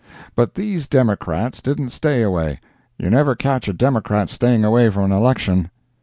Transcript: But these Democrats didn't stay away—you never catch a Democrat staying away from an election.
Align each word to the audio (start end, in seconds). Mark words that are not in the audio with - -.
But 0.35 0.55
these 0.55 0.87
Democrats 0.87 1.61
didn't 1.61 1.91
stay 1.91 2.23
away—you 2.23 3.11
never 3.11 3.35
catch 3.35 3.67
a 3.67 3.71
Democrat 3.73 4.31
staying 4.31 4.65
away 4.65 4.89
from 4.89 5.03
an 5.03 5.11
election. 5.11 5.69